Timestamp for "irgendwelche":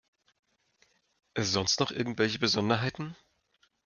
1.91-2.39